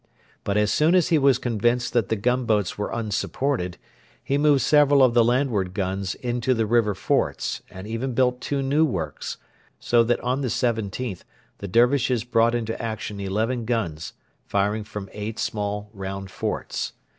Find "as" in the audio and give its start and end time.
0.57-0.71, 0.95-1.09